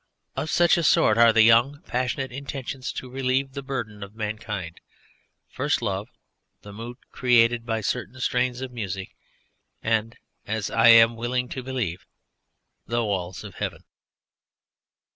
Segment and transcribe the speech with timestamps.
[0.35, 4.81] Of such a sort are the young passionate intentions to relieve the burden of mankind,
[5.47, 6.09] first love,
[6.63, 9.15] the mood created by certain strains of music,
[9.83, 10.17] and
[10.47, 12.07] as I am willing to believe
[12.87, 13.83] the Walls of Heaven.